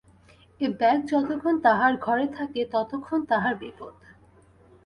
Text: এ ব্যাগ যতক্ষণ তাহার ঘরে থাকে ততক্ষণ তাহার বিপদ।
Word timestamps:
এ 0.61 0.67
ব্যাগ 0.79 0.99
যতক্ষণ 1.07 1.55
তাহার 1.59 1.93
ঘরে 1.97 2.25
থাকে 2.37 2.61
ততক্ষণ 2.73 3.19
তাহার 3.25 3.53
বিপদ। 3.55 3.95